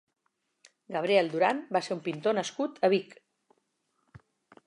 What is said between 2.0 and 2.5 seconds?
pintor